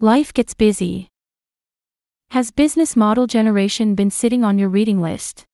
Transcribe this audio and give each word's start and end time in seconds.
Life 0.00 0.32
gets 0.32 0.54
busy. 0.54 1.08
Has 2.30 2.52
business 2.52 2.94
model 2.94 3.26
generation 3.26 3.96
been 3.96 4.12
sitting 4.12 4.44
on 4.44 4.56
your 4.56 4.68
reading 4.68 5.02
list? 5.02 5.44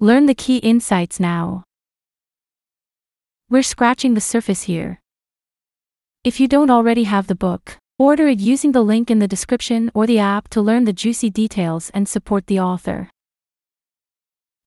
Learn 0.00 0.24
the 0.24 0.34
key 0.34 0.56
insights 0.56 1.20
now. 1.20 1.62
We're 3.50 3.62
scratching 3.62 4.14
the 4.14 4.22
surface 4.22 4.62
here. 4.62 5.02
If 6.24 6.40
you 6.40 6.48
don't 6.48 6.70
already 6.70 7.04
have 7.04 7.26
the 7.26 7.34
book, 7.34 7.76
order 7.98 8.26
it 8.26 8.40
using 8.40 8.72
the 8.72 8.80
link 8.80 9.10
in 9.10 9.18
the 9.18 9.28
description 9.28 9.90
or 9.92 10.06
the 10.06 10.18
app 10.18 10.48
to 10.48 10.62
learn 10.62 10.84
the 10.84 10.94
juicy 10.94 11.28
details 11.28 11.90
and 11.92 12.08
support 12.08 12.46
the 12.46 12.60
author. 12.60 13.10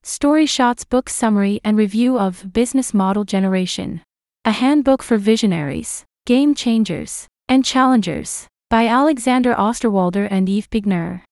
StoryShots 0.04 0.88
Book 0.88 1.10
Summary 1.10 1.60
and 1.64 1.76
Review 1.76 2.20
of 2.20 2.54
Business 2.54 2.94
Model 2.94 3.24
Generation. 3.24 4.04
A 4.46 4.52
Handbook 4.52 5.02
for 5.02 5.18
Visionaries, 5.18 6.06
Game 6.28 6.54
Changers, 6.54 7.28
and 7.48 7.66
Challengers 7.66 8.48
by 8.70 8.86
Alexander 8.86 9.56
Osterwalder 9.56 10.28
and 10.30 10.48
Yves 10.48 10.68
Pigneur. 10.68 11.24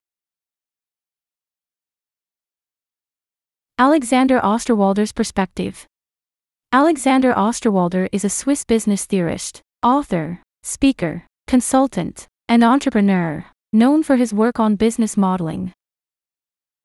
Alexander 3.77 4.39
Osterwalder's 4.39 5.11
Perspective 5.11 5.85
Alexander 6.71 7.33
Osterwalder 7.33 8.09
is 8.11 8.25
a 8.25 8.29
Swiss 8.29 8.63
business 8.63 9.05
theorist, 9.05 9.61
author, 9.83 10.41
speaker, 10.63 11.27
consultant, 11.45 12.25
and 12.49 12.63
entrepreneur, 12.63 13.45
known 13.71 14.01
for 14.01 14.15
his 14.15 14.33
work 14.33 14.59
on 14.59 14.75
business 14.75 15.15
modeling. 15.15 15.71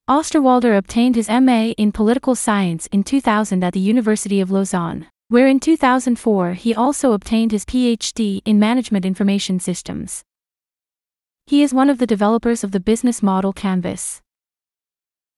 Osterwalder 0.06 0.76
obtained 0.76 1.16
his 1.16 1.30
MA 1.30 1.72
in 1.78 1.92
political 1.92 2.34
science 2.34 2.86
in 2.92 3.04
2000 3.04 3.64
at 3.64 3.72
the 3.72 3.80
University 3.80 4.38
of 4.38 4.50
Lausanne, 4.50 5.06
where 5.28 5.48
in 5.48 5.58
2004 5.58 6.52
he 6.52 6.74
also 6.74 7.12
obtained 7.12 7.52
his 7.52 7.64
PhD 7.64 8.42
in 8.44 8.58
management 8.58 9.06
information 9.06 9.58
systems. 9.58 10.22
He 11.52 11.62
is 11.62 11.74
one 11.74 11.90
of 11.90 11.98
the 11.98 12.06
developers 12.06 12.64
of 12.64 12.70
the 12.70 12.80
business 12.80 13.22
model 13.22 13.52
Canvas. 13.52 14.22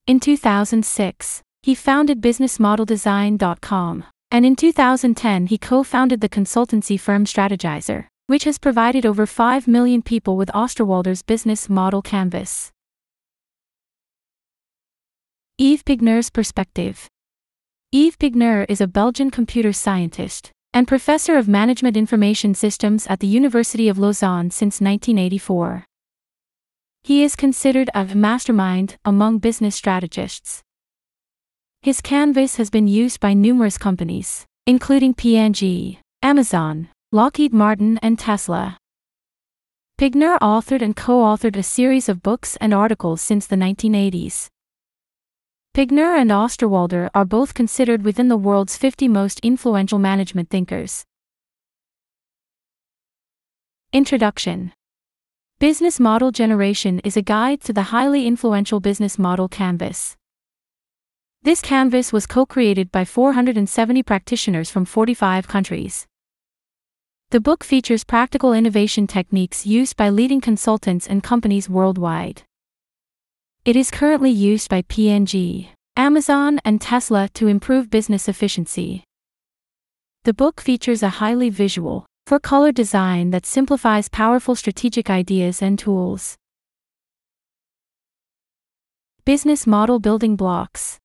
In 0.06 0.20
2006, 0.20 1.42
he 1.64 1.74
founded 1.74 2.20
businessmodeldesign.com, 2.20 4.04
and 4.30 4.46
in 4.46 4.54
2010 4.54 5.46
he 5.48 5.58
co-founded 5.58 6.20
the 6.20 6.28
consultancy 6.28 7.00
firm 7.00 7.24
Strategyzer, 7.24 8.06
which 8.28 8.44
has 8.44 8.60
provided 8.60 9.04
over 9.04 9.26
5 9.26 9.66
million 9.66 10.02
people 10.02 10.36
with 10.36 10.50
Osterwalder's 10.54 11.22
business 11.22 11.68
model 11.68 12.00
Canvas. 12.00 12.70
Yves 15.58 15.82
Pigneur's 15.82 16.30
perspective. 16.30 17.08
Yves 17.92 18.16
Pigneur 18.16 18.66
is 18.68 18.80
a 18.80 18.86
Belgian 18.86 19.32
computer 19.32 19.72
scientist 19.72 20.52
and 20.72 20.86
professor 20.86 21.36
of 21.36 21.48
management 21.48 21.96
information 21.96 22.54
systems 22.54 23.04
at 23.08 23.18
the 23.18 23.26
University 23.26 23.88
of 23.88 23.98
Lausanne 23.98 24.52
since 24.52 24.80
1984. 24.80 25.86
He 27.04 27.22
is 27.22 27.36
considered 27.36 27.90
a 27.94 28.06
mastermind 28.14 28.96
among 29.04 29.36
business 29.36 29.76
strategists. 29.76 30.62
His 31.82 32.00
canvas 32.00 32.56
has 32.56 32.70
been 32.70 32.88
used 32.88 33.20
by 33.20 33.34
numerous 33.34 33.76
companies, 33.76 34.46
including 34.66 35.12
P&G, 35.12 36.00
Amazon, 36.22 36.88
Lockheed 37.12 37.52
Martin, 37.52 37.98
and 37.98 38.18
Tesla. 38.18 38.78
Pigneur 39.98 40.38
authored 40.38 40.80
and 40.80 40.96
co-authored 40.96 41.56
a 41.56 41.62
series 41.62 42.08
of 42.08 42.22
books 42.22 42.56
and 42.56 42.72
articles 42.72 43.20
since 43.20 43.46
the 43.46 43.56
1980s. 43.56 44.48
Pigneur 45.74 46.16
and 46.16 46.30
Osterwalder 46.30 47.10
are 47.14 47.26
both 47.26 47.52
considered 47.52 48.02
within 48.02 48.28
the 48.28 48.38
world's 48.38 48.78
50 48.78 49.08
most 49.08 49.40
influential 49.40 49.98
management 49.98 50.48
thinkers. 50.48 51.04
Introduction 53.92 54.72
Business 55.60 56.00
Model 56.00 56.32
Generation 56.32 56.98
is 57.04 57.16
a 57.16 57.22
guide 57.22 57.60
to 57.60 57.72
the 57.72 57.94
highly 57.94 58.26
influential 58.26 58.80
business 58.80 59.20
model 59.20 59.48
canvas. 59.48 60.16
This 61.42 61.62
canvas 61.62 62.12
was 62.12 62.26
co 62.26 62.44
created 62.44 62.90
by 62.90 63.04
470 63.04 64.02
practitioners 64.02 64.68
from 64.68 64.84
45 64.84 65.46
countries. 65.46 66.08
The 67.30 67.40
book 67.40 67.62
features 67.62 68.02
practical 68.02 68.52
innovation 68.52 69.06
techniques 69.06 69.64
used 69.64 69.96
by 69.96 70.10
leading 70.10 70.40
consultants 70.40 71.06
and 71.06 71.22
companies 71.22 71.70
worldwide. 71.70 72.42
It 73.64 73.76
is 73.76 73.92
currently 73.92 74.32
used 74.32 74.68
by 74.68 74.82
P&G, 74.88 75.70
Amazon, 75.96 76.58
and 76.64 76.80
Tesla 76.80 77.28
to 77.34 77.46
improve 77.46 77.90
business 77.90 78.28
efficiency. 78.28 79.04
The 80.24 80.34
book 80.34 80.60
features 80.60 81.04
a 81.04 81.20
highly 81.20 81.48
visual, 81.48 82.06
four 82.26 82.40
color 82.40 82.72
design 82.72 83.30
that 83.30 83.44
simplifies 83.44 84.08
powerful 84.08 84.54
strategic 84.54 85.10
ideas 85.10 85.60
and 85.60 85.78
tools. 85.78 86.36
Business 89.26 89.66
Model 89.66 90.00
Building 90.00 90.34
Blocks 90.34 90.98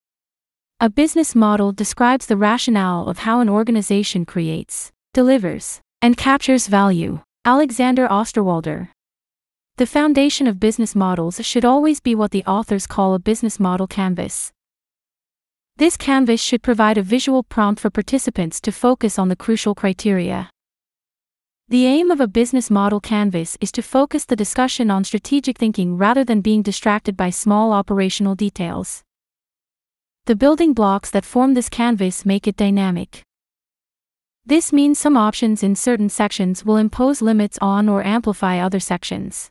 A 0.80 0.88
business 0.88 1.34
model 1.34 1.72
describes 1.72 2.24
the 2.24 2.38
rationale 2.38 3.06
of 3.06 3.18
how 3.18 3.40
an 3.40 3.50
organization 3.50 4.24
creates, 4.24 4.90
delivers, 5.12 5.80
and 6.00 6.16
captures 6.16 6.68
value. 6.68 7.20
Alexander 7.44 8.08
Osterwalder. 8.08 8.88
The 9.76 9.86
foundation 9.86 10.46
of 10.46 10.58
business 10.58 10.94
models 10.94 11.44
should 11.44 11.64
always 11.66 12.00
be 12.00 12.14
what 12.14 12.30
the 12.30 12.44
authors 12.44 12.86
call 12.86 13.12
a 13.12 13.18
business 13.18 13.60
model 13.60 13.86
canvas. 13.86 14.52
This 15.76 15.98
canvas 15.98 16.40
should 16.40 16.62
provide 16.62 16.96
a 16.96 17.02
visual 17.02 17.42
prompt 17.42 17.80
for 17.80 17.90
participants 17.90 18.60
to 18.62 18.72
focus 18.72 19.18
on 19.18 19.28
the 19.28 19.36
crucial 19.36 19.74
criteria. 19.74 20.50
The 21.70 21.86
aim 21.86 22.10
of 22.10 22.20
a 22.20 22.26
business 22.26 22.68
model 22.68 22.98
canvas 22.98 23.56
is 23.60 23.70
to 23.72 23.80
focus 23.80 24.24
the 24.24 24.34
discussion 24.34 24.90
on 24.90 25.04
strategic 25.04 25.56
thinking 25.56 25.96
rather 25.96 26.24
than 26.24 26.40
being 26.40 26.62
distracted 26.62 27.16
by 27.16 27.30
small 27.30 27.72
operational 27.72 28.34
details. 28.34 29.04
The 30.24 30.34
building 30.34 30.72
blocks 30.72 31.12
that 31.12 31.24
form 31.24 31.54
this 31.54 31.68
canvas 31.68 32.26
make 32.26 32.48
it 32.48 32.56
dynamic. 32.56 33.22
This 34.44 34.72
means 34.72 34.98
some 34.98 35.16
options 35.16 35.62
in 35.62 35.76
certain 35.76 36.08
sections 36.08 36.64
will 36.64 36.76
impose 36.76 37.22
limits 37.22 37.56
on 37.62 37.88
or 37.88 38.02
amplify 38.02 38.58
other 38.58 38.80
sections. 38.80 39.48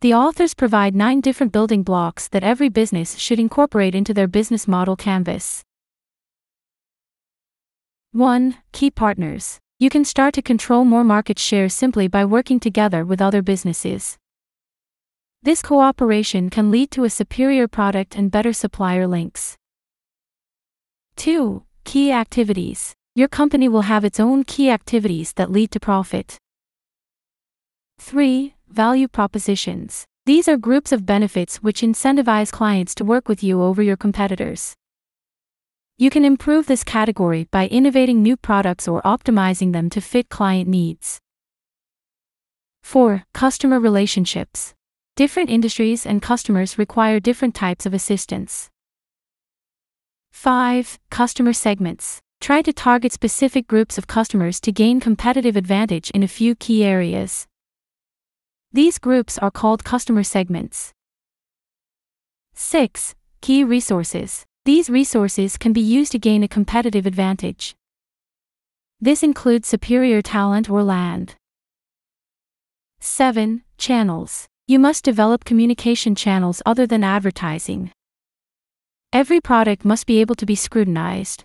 The 0.00 0.12
authors 0.12 0.54
provide 0.54 0.96
nine 0.96 1.20
different 1.20 1.52
building 1.52 1.84
blocks 1.84 2.26
that 2.26 2.42
every 2.42 2.68
business 2.68 3.16
should 3.16 3.38
incorporate 3.38 3.94
into 3.94 4.12
their 4.12 4.26
business 4.26 4.66
model 4.66 4.96
canvas. 4.96 5.62
1. 8.10 8.56
Key 8.72 8.90
partners. 8.90 9.60
You 9.80 9.90
can 9.90 10.04
start 10.04 10.34
to 10.34 10.42
control 10.42 10.84
more 10.84 11.04
market 11.04 11.38
share 11.38 11.68
simply 11.68 12.08
by 12.08 12.24
working 12.24 12.58
together 12.58 13.04
with 13.04 13.22
other 13.22 13.42
businesses. 13.42 14.18
This 15.44 15.62
cooperation 15.62 16.50
can 16.50 16.72
lead 16.72 16.90
to 16.90 17.04
a 17.04 17.10
superior 17.10 17.68
product 17.68 18.16
and 18.16 18.28
better 18.28 18.52
supplier 18.52 19.06
links. 19.06 19.56
2. 21.14 21.62
Key 21.84 22.10
activities. 22.10 22.92
Your 23.14 23.28
company 23.28 23.68
will 23.68 23.82
have 23.82 24.04
its 24.04 24.18
own 24.18 24.42
key 24.42 24.68
activities 24.68 25.32
that 25.34 25.52
lead 25.52 25.70
to 25.70 25.78
profit. 25.78 26.38
3. 28.00 28.54
Value 28.68 29.06
propositions. 29.06 30.06
These 30.26 30.48
are 30.48 30.56
groups 30.56 30.90
of 30.90 31.06
benefits 31.06 31.62
which 31.62 31.82
incentivize 31.82 32.50
clients 32.50 32.96
to 32.96 33.04
work 33.04 33.28
with 33.28 33.44
you 33.44 33.62
over 33.62 33.80
your 33.80 33.96
competitors. 33.96 34.74
You 36.00 36.10
can 36.10 36.24
improve 36.24 36.66
this 36.66 36.84
category 36.84 37.48
by 37.50 37.66
innovating 37.66 38.22
new 38.22 38.36
products 38.36 38.86
or 38.86 39.02
optimizing 39.02 39.72
them 39.72 39.90
to 39.90 40.00
fit 40.00 40.28
client 40.28 40.68
needs. 40.68 41.18
4. 42.84 43.24
Customer 43.34 43.80
relationships. 43.80 44.74
Different 45.16 45.50
industries 45.50 46.06
and 46.06 46.22
customers 46.22 46.78
require 46.78 47.18
different 47.18 47.56
types 47.56 47.84
of 47.84 47.94
assistance. 47.94 48.70
5. 50.30 51.00
Customer 51.10 51.52
segments. 51.52 52.20
Try 52.40 52.62
to 52.62 52.72
target 52.72 53.12
specific 53.12 53.66
groups 53.66 53.98
of 53.98 54.06
customers 54.06 54.60
to 54.60 54.70
gain 54.70 55.00
competitive 55.00 55.56
advantage 55.56 56.10
in 56.10 56.22
a 56.22 56.28
few 56.28 56.54
key 56.54 56.84
areas. 56.84 57.48
These 58.72 59.00
groups 59.00 59.36
are 59.36 59.50
called 59.50 59.82
customer 59.82 60.22
segments. 60.22 60.92
6. 62.54 63.16
Key 63.40 63.64
resources. 63.64 64.44
These 64.68 64.90
resources 64.90 65.56
can 65.56 65.72
be 65.72 65.80
used 65.80 66.12
to 66.12 66.18
gain 66.18 66.42
a 66.42 66.46
competitive 66.46 67.06
advantage. 67.06 67.74
This 69.00 69.22
includes 69.22 69.66
superior 69.66 70.20
talent 70.20 70.68
or 70.68 70.82
land. 70.82 71.36
7. 73.00 73.62
Channels. 73.78 74.46
You 74.66 74.78
must 74.78 75.06
develop 75.06 75.46
communication 75.46 76.14
channels 76.14 76.60
other 76.66 76.86
than 76.86 77.02
advertising. 77.02 77.92
Every 79.10 79.40
product 79.40 79.86
must 79.86 80.06
be 80.06 80.20
able 80.20 80.34
to 80.34 80.44
be 80.44 80.54
scrutinized. 80.54 81.44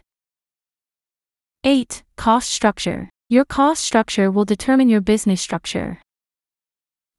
8. 1.64 2.04
Cost 2.18 2.50
structure. 2.50 3.10
Your 3.30 3.46
cost 3.46 3.86
structure 3.86 4.30
will 4.32 4.44
determine 4.44 4.90
your 4.90 5.00
business 5.00 5.40
structure. 5.40 6.02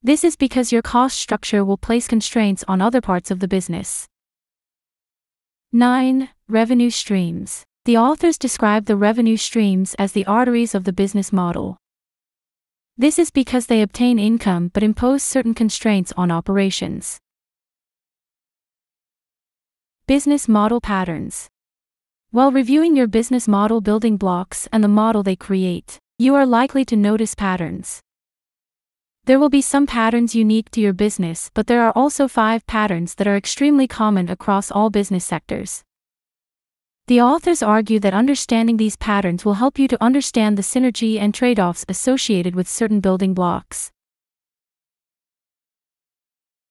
This 0.02 0.22
is 0.22 0.36
because 0.36 0.70
your 0.70 0.82
cost 0.82 1.18
structure 1.18 1.64
will 1.64 1.78
place 1.78 2.06
constraints 2.06 2.62
on 2.68 2.82
other 2.82 3.00
parts 3.00 3.30
of 3.30 3.40
the 3.40 3.48
business. 3.48 4.06
9. 5.76 6.28
Revenue 6.48 6.88
streams. 6.88 7.64
The 7.84 7.96
authors 7.96 8.38
describe 8.38 8.84
the 8.84 8.94
revenue 8.94 9.36
streams 9.36 9.94
as 9.94 10.12
the 10.12 10.24
arteries 10.24 10.72
of 10.72 10.84
the 10.84 10.92
business 10.92 11.32
model. 11.32 11.78
This 12.96 13.18
is 13.18 13.32
because 13.32 13.66
they 13.66 13.82
obtain 13.82 14.20
income 14.20 14.70
but 14.72 14.84
impose 14.84 15.24
certain 15.24 15.52
constraints 15.52 16.12
on 16.16 16.30
operations. 16.30 17.18
Business 20.06 20.46
model 20.46 20.80
patterns. 20.80 21.48
While 22.30 22.52
reviewing 22.52 22.94
your 22.94 23.08
business 23.08 23.48
model 23.48 23.80
building 23.80 24.16
blocks 24.16 24.68
and 24.70 24.84
the 24.84 24.86
model 25.02 25.24
they 25.24 25.34
create, 25.34 25.98
you 26.20 26.36
are 26.36 26.46
likely 26.46 26.84
to 26.84 26.94
notice 26.94 27.34
patterns. 27.34 28.00
There 29.26 29.38
will 29.38 29.48
be 29.48 29.62
some 29.62 29.86
patterns 29.86 30.34
unique 30.34 30.70
to 30.72 30.82
your 30.82 30.92
business, 30.92 31.50
but 31.54 31.66
there 31.66 31.80
are 31.80 31.92
also 31.96 32.28
five 32.28 32.66
patterns 32.66 33.14
that 33.14 33.26
are 33.26 33.36
extremely 33.36 33.88
common 33.88 34.28
across 34.28 34.70
all 34.70 34.90
business 34.90 35.24
sectors. 35.24 35.82
The 37.06 37.22
authors 37.22 37.62
argue 37.62 37.98
that 38.00 38.12
understanding 38.12 38.76
these 38.76 38.96
patterns 38.96 39.42
will 39.42 39.54
help 39.54 39.78
you 39.78 39.88
to 39.88 40.02
understand 40.02 40.58
the 40.58 40.62
synergy 40.62 41.18
and 41.18 41.32
trade 41.32 41.58
offs 41.58 41.86
associated 41.88 42.54
with 42.54 42.68
certain 42.68 43.00
building 43.00 43.32
blocks. 43.32 43.90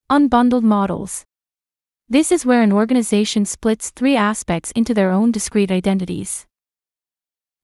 Unbundled 0.08 0.62
models. 0.62 1.24
This 2.08 2.30
is 2.30 2.46
where 2.46 2.62
an 2.62 2.72
organization 2.72 3.46
splits 3.46 3.90
three 3.90 4.14
aspects 4.14 4.70
into 4.76 4.94
their 4.94 5.10
own 5.10 5.32
discrete 5.32 5.72
identities. 5.72 6.46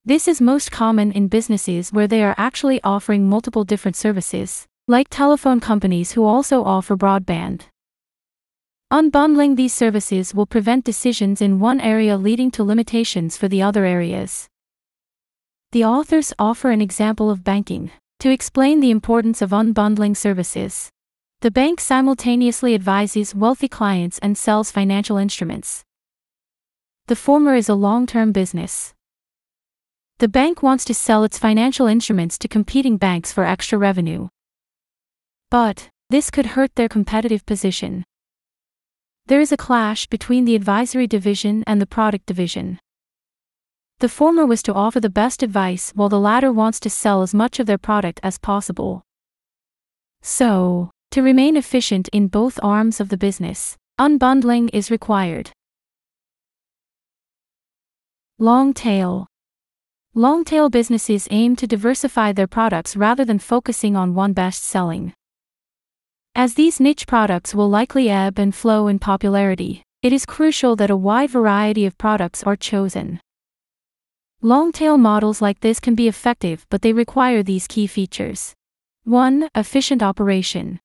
This 0.04 0.26
is 0.26 0.40
most 0.40 0.72
common 0.72 1.12
in 1.12 1.28
businesses 1.28 1.92
where 1.92 2.08
they 2.08 2.24
are 2.24 2.34
actually 2.36 2.82
offering 2.82 3.28
multiple 3.28 3.62
different 3.62 3.94
services 3.94 4.66
like 4.90 5.08
telephone 5.08 5.60
companies 5.60 6.12
who 6.12 6.24
also 6.24 6.64
offer 6.64 6.96
broadband. 6.96 7.62
Unbundling 8.92 9.54
these 9.54 9.72
services 9.72 10.34
will 10.34 10.46
prevent 10.46 10.84
decisions 10.84 11.40
in 11.40 11.60
one 11.60 11.80
area 11.80 12.16
leading 12.16 12.50
to 12.50 12.64
limitations 12.64 13.36
for 13.36 13.46
the 13.46 13.62
other 13.62 13.84
areas. 13.84 14.48
The 15.70 15.84
authors 15.84 16.32
offer 16.40 16.72
an 16.72 16.80
example 16.80 17.30
of 17.30 17.44
banking 17.44 17.92
to 18.18 18.32
explain 18.32 18.80
the 18.80 18.90
importance 18.90 19.40
of 19.40 19.50
unbundling 19.50 20.16
services. 20.16 20.90
The 21.40 21.52
bank 21.52 21.80
simultaneously 21.80 22.74
advises 22.74 23.32
wealthy 23.32 23.68
clients 23.68 24.18
and 24.18 24.36
sells 24.36 24.72
financial 24.72 25.18
instruments. 25.18 25.84
The 27.06 27.14
former 27.14 27.54
is 27.54 27.68
a 27.68 27.74
long 27.74 28.08
term 28.08 28.32
business. 28.32 28.92
The 30.18 30.28
bank 30.28 30.64
wants 30.64 30.84
to 30.86 30.94
sell 30.94 31.22
its 31.22 31.38
financial 31.38 31.86
instruments 31.86 32.36
to 32.38 32.48
competing 32.48 32.96
banks 32.96 33.32
for 33.32 33.44
extra 33.44 33.78
revenue. 33.78 34.30
But, 35.50 35.88
this 36.10 36.30
could 36.30 36.46
hurt 36.46 36.74
their 36.76 36.88
competitive 36.88 37.44
position. 37.44 38.04
There 39.26 39.40
is 39.40 39.52
a 39.52 39.56
clash 39.56 40.06
between 40.06 40.44
the 40.44 40.54
advisory 40.54 41.06
division 41.06 41.64
and 41.66 41.80
the 41.80 41.86
product 41.86 42.26
division. 42.26 42.78
The 43.98 44.08
former 44.08 44.46
was 44.46 44.62
to 44.62 44.74
offer 44.74 45.00
the 45.00 45.10
best 45.10 45.42
advice 45.42 45.90
while 45.94 46.08
the 46.08 46.20
latter 46.20 46.52
wants 46.52 46.80
to 46.80 46.90
sell 46.90 47.22
as 47.22 47.34
much 47.34 47.58
of 47.58 47.66
their 47.66 47.78
product 47.78 48.20
as 48.22 48.38
possible. 48.38 49.02
So, 50.22 50.90
to 51.10 51.22
remain 51.22 51.56
efficient 51.56 52.08
in 52.12 52.28
both 52.28 52.58
arms 52.62 53.00
of 53.00 53.08
the 53.08 53.16
business, 53.16 53.76
unbundling 53.98 54.70
is 54.72 54.90
required. 54.90 55.50
Long 58.38 58.72
tail. 58.72 59.26
Long 60.14 60.44
tail 60.44 60.70
businesses 60.70 61.28
aim 61.30 61.56
to 61.56 61.66
diversify 61.66 62.32
their 62.32 62.46
products 62.46 62.96
rather 62.96 63.24
than 63.24 63.38
focusing 63.38 63.96
on 63.96 64.14
one 64.14 64.32
best 64.32 64.64
selling. 64.64 65.12
As 66.34 66.54
these 66.54 66.80
niche 66.80 67.06
products 67.06 67.54
will 67.54 67.68
likely 67.68 68.08
ebb 68.08 68.38
and 68.38 68.54
flow 68.54 68.86
in 68.86 68.98
popularity, 68.98 69.82
it 70.02 70.12
is 70.12 70.24
crucial 70.24 70.76
that 70.76 70.90
a 70.90 70.96
wide 70.96 71.30
variety 71.30 71.84
of 71.84 71.98
products 71.98 72.42
are 72.44 72.56
chosen. 72.56 73.20
Long 74.40 74.72
tail 74.72 74.96
models 74.96 75.42
like 75.42 75.60
this 75.60 75.80
can 75.80 75.94
be 75.94 76.08
effective, 76.08 76.64
but 76.70 76.82
they 76.82 76.92
require 76.92 77.42
these 77.42 77.66
key 77.66 77.86
features 77.86 78.54
1. 79.04 79.48
Efficient 79.54 80.02
operation, 80.02 80.80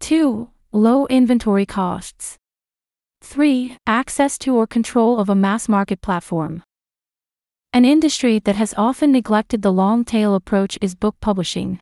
2. 0.00 0.48
Low 0.70 1.06
inventory 1.06 1.64
costs, 1.64 2.36
3. 3.22 3.76
Access 3.86 4.38
to 4.38 4.54
or 4.54 4.66
control 4.66 5.18
of 5.18 5.28
a 5.28 5.34
mass 5.34 5.68
market 5.68 6.00
platform. 6.02 6.62
An 7.72 7.84
industry 7.84 8.38
that 8.40 8.56
has 8.56 8.74
often 8.76 9.12
neglected 9.12 9.62
the 9.62 9.72
long 9.72 10.04
tail 10.04 10.34
approach 10.34 10.78
is 10.80 10.94
book 10.94 11.16
publishing. 11.20 11.80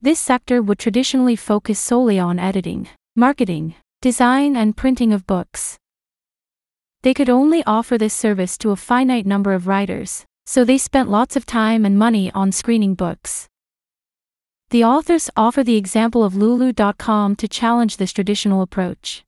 This 0.00 0.20
sector 0.20 0.62
would 0.62 0.78
traditionally 0.78 1.34
focus 1.34 1.80
solely 1.80 2.20
on 2.20 2.38
editing, 2.38 2.88
marketing, 3.16 3.74
design, 4.00 4.56
and 4.56 4.76
printing 4.76 5.12
of 5.12 5.26
books. 5.26 5.76
They 7.02 7.12
could 7.12 7.28
only 7.28 7.64
offer 7.66 7.98
this 7.98 8.14
service 8.14 8.56
to 8.58 8.70
a 8.70 8.76
finite 8.76 9.26
number 9.26 9.54
of 9.54 9.66
writers, 9.66 10.24
so 10.46 10.64
they 10.64 10.78
spent 10.78 11.10
lots 11.10 11.34
of 11.34 11.46
time 11.46 11.84
and 11.84 11.98
money 11.98 12.30
on 12.30 12.52
screening 12.52 12.94
books. 12.94 13.48
The 14.70 14.84
authors 14.84 15.30
offer 15.36 15.64
the 15.64 15.76
example 15.76 16.22
of 16.22 16.36
Lulu.com 16.36 17.34
to 17.34 17.48
challenge 17.48 17.96
this 17.96 18.12
traditional 18.12 18.62
approach. 18.62 19.24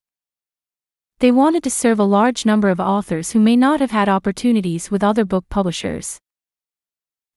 They 1.19 1.33
wanted 1.33 1.65
to 1.65 1.71
serve 1.71 1.99
a 1.99 2.05
large 2.05 2.47
number 2.47 2.69
of 2.69 2.79
authors 2.79 3.33
who 3.33 3.41
may 3.41 3.57
not 3.57 3.81
have 3.81 3.91
had 3.91 4.09
opportunities 4.09 4.89
with 4.89 5.03
other 5.03 5.25
book 5.25 5.47
publishers. 5.49 6.19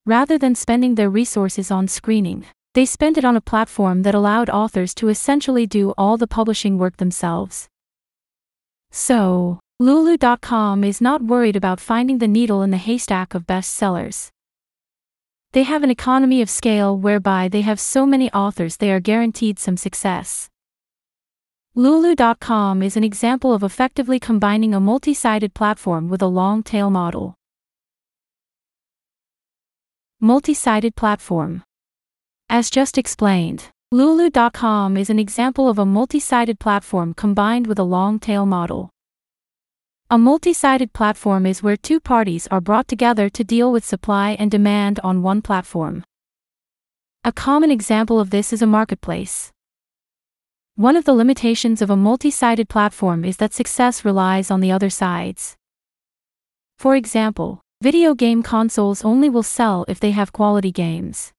Rather 0.05 0.37
than 0.37 0.53
spending 0.53 0.93
their 0.93 1.09
resources 1.09 1.71
on 1.71 1.87
screening, 1.87 2.45
they 2.73 2.85
spent 2.85 3.17
it 3.17 3.25
on 3.25 3.35
a 3.35 3.41
platform 3.41 4.01
that 4.01 4.15
allowed 4.15 4.49
authors 4.49 4.93
to 4.95 5.09
essentially 5.09 5.67
do 5.67 5.93
all 5.97 6.17
the 6.17 6.27
publishing 6.27 6.77
work 6.77 6.97
themselves. 6.97 7.67
So, 8.91 9.59
Lulu.com 9.79 10.83
is 10.83 11.01
not 11.01 11.23
worried 11.23 11.55
about 11.55 11.79
finding 11.79 12.17
the 12.17 12.27
needle 12.27 12.61
in 12.61 12.71
the 12.71 12.77
haystack 12.77 13.33
of 13.33 13.45
bestsellers. 13.45 14.29
They 15.51 15.63
have 15.63 15.83
an 15.83 15.91
economy 15.91 16.41
of 16.41 16.49
scale 16.49 16.97
whereby 16.97 17.47
they 17.47 17.61
have 17.61 17.79
so 17.79 18.05
many 18.07 18.31
authors 18.31 18.77
they 18.77 18.91
are 18.91 18.99
guaranteed 18.99 19.59
some 19.59 19.77
success. 19.77 20.49
Lulu.com 21.75 22.81
is 22.81 22.97
an 22.97 23.03
example 23.03 23.53
of 23.53 23.63
effectively 23.63 24.19
combining 24.19 24.73
a 24.73 24.79
multi 24.79 25.13
sided 25.13 25.53
platform 25.53 26.07
with 26.07 26.21
a 26.21 26.27
long 26.27 26.63
tail 26.63 26.89
model. 26.89 27.35
Multi 30.19 30.53
sided 30.53 30.95
platform. 30.95 31.63
As 32.53 32.69
just 32.69 32.99
explained, 32.99 33.69
Lulu.com 33.91 34.95
is 34.95 35.09
an 35.09 35.17
example 35.17 35.67
of 35.67 35.79
a 35.79 35.87
multi-sided 35.87 36.59
platform 36.59 37.15
combined 37.15 37.65
with 37.65 37.79
a 37.79 37.83
long-tail 37.83 38.45
model. 38.45 38.91
A 40.11 40.19
multi-sided 40.19 40.93
platform 40.93 41.47
is 41.47 41.63
where 41.63 41.75
two 41.75 41.99
parties 41.99 42.45
are 42.51 42.61
brought 42.61 42.87
together 42.87 43.27
to 43.27 43.43
deal 43.43 43.71
with 43.71 43.83
supply 43.83 44.37
and 44.37 44.51
demand 44.51 44.99
on 45.03 45.23
one 45.23 45.41
platform. 45.41 46.03
A 47.23 47.31
common 47.31 47.71
example 47.71 48.19
of 48.19 48.29
this 48.29 48.53
is 48.53 48.61
a 48.61 48.67
marketplace. 48.67 49.49
One 50.75 50.95
of 50.95 51.05
the 51.05 51.15
limitations 51.15 51.81
of 51.81 51.89
a 51.89 51.97
multi-sided 51.97 52.69
platform 52.69 53.25
is 53.25 53.37
that 53.37 53.55
success 53.55 54.05
relies 54.05 54.51
on 54.51 54.59
the 54.59 54.71
other 54.71 54.91
sides. 54.91 55.55
For 56.77 56.95
example, 56.95 57.61
video 57.81 58.13
game 58.13 58.43
consoles 58.43 59.03
only 59.03 59.27
will 59.27 59.41
sell 59.41 59.85
if 59.87 59.99
they 59.99 60.11
have 60.11 60.31
quality 60.31 60.71
games. 60.71 61.33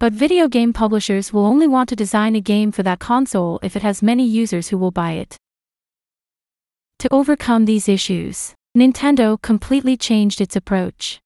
But 0.00 0.12
video 0.12 0.46
game 0.46 0.72
publishers 0.72 1.32
will 1.32 1.44
only 1.44 1.66
want 1.66 1.88
to 1.88 1.96
design 1.96 2.36
a 2.36 2.40
game 2.40 2.70
for 2.70 2.84
that 2.84 3.00
console 3.00 3.58
if 3.64 3.74
it 3.74 3.82
has 3.82 4.00
many 4.00 4.24
users 4.24 4.68
who 4.68 4.78
will 4.78 4.92
buy 4.92 5.12
it. 5.12 5.36
To 7.00 7.12
overcome 7.12 7.64
these 7.64 7.88
issues, 7.88 8.54
Nintendo 8.76 9.40
completely 9.42 9.96
changed 9.96 10.40
its 10.40 10.54
approach. 10.54 11.18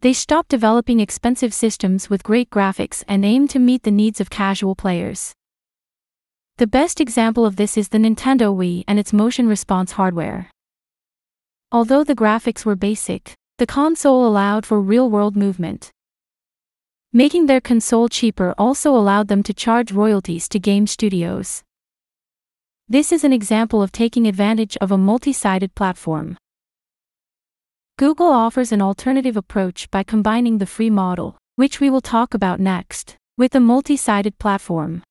They 0.00 0.12
stopped 0.12 0.48
developing 0.48 0.98
expensive 0.98 1.54
systems 1.54 2.10
with 2.10 2.24
great 2.24 2.50
graphics 2.50 3.04
and 3.06 3.24
aimed 3.24 3.50
to 3.50 3.60
meet 3.60 3.84
the 3.84 3.92
needs 3.92 4.20
of 4.20 4.30
casual 4.30 4.74
players. 4.74 5.32
The 6.58 6.66
best 6.66 7.00
example 7.00 7.46
of 7.46 7.54
this 7.54 7.76
is 7.76 7.90
the 7.90 7.98
Nintendo 7.98 8.52
Wii 8.52 8.82
and 8.88 8.98
its 8.98 9.12
motion 9.12 9.46
response 9.46 9.92
hardware. 9.92 10.50
Although 11.70 12.02
the 12.02 12.16
graphics 12.16 12.64
were 12.64 12.76
basic, 12.76 13.34
the 13.58 13.66
console 13.66 14.26
allowed 14.26 14.66
for 14.66 14.80
real 14.80 15.08
world 15.08 15.36
movement. 15.36 15.92
Making 17.16 17.46
their 17.46 17.60
console 17.60 18.08
cheaper 18.08 18.56
also 18.58 18.90
allowed 18.90 19.28
them 19.28 19.44
to 19.44 19.54
charge 19.54 19.92
royalties 19.92 20.48
to 20.48 20.58
game 20.58 20.84
studios. 20.88 21.62
This 22.88 23.12
is 23.12 23.22
an 23.22 23.32
example 23.32 23.80
of 23.84 23.92
taking 23.92 24.26
advantage 24.26 24.76
of 24.80 24.90
a 24.90 24.98
multi-sided 24.98 25.76
platform. 25.76 26.36
Google 27.98 28.26
offers 28.26 28.72
an 28.72 28.82
alternative 28.82 29.36
approach 29.36 29.88
by 29.92 30.02
combining 30.02 30.58
the 30.58 30.66
free 30.66 30.90
model, 30.90 31.38
which 31.54 31.78
we 31.78 31.88
will 31.88 32.00
talk 32.00 32.34
about 32.34 32.58
next, 32.58 33.16
with 33.38 33.54
a 33.54 33.60
multi-sided 33.60 34.36
platform. 34.40 35.04